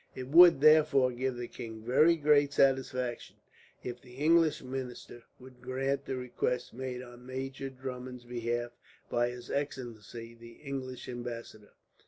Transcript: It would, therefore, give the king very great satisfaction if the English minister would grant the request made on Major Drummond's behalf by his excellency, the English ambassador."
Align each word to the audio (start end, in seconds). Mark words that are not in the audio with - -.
It 0.15 0.29
would, 0.29 0.61
therefore, 0.61 1.11
give 1.11 1.35
the 1.35 1.47
king 1.47 1.83
very 1.85 2.15
great 2.15 2.53
satisfaction 2.53 3.35
if 3.83 4.01
the 4.01 4.15
English 4.15 4.63
minister 4.63 5.21
would 5.37 5.61
grant 5.61 6.05
the 6.05 6.15
request 6.15 6.73
made 6.73 7.03
on 7.03 7.23
Major 7.23 7.69
Drummond's 7.69 8.25
behalf 8.25 8.71
by 9.11 9.29
his 9.29 9.51
excellency, 9.51 10.33
the 10.33 10.53
English 10.53 11.07
ambassador." 11.07 11.73